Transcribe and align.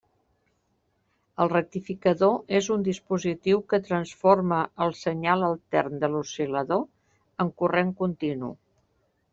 El 1.43 1.51
rectificador 1.51 2.33
és 2.59 2.69
un 2.77 2.85
dispositiu 2.87 3.61
que 3.75 3.81
transforma 3.91 4.63
el 4.87 4.97
senyal 5.03 5.47
altern 5.51 6.03
de 6.05 6.11
l'oscil·lador 6.17 6.85
en 7.47 7.55
corrent 7.63 7.95
continu. 8.05 8.53